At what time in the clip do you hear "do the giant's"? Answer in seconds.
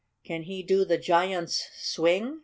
0.63-1.69